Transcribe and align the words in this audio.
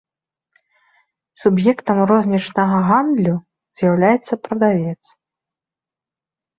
Суб'ектам 1.41 1.97
рознічнага 2.13 2.77
гандлю 2.89 3.35
з'яўляецца 3.77 4.33
прадавец. 4.45 4.99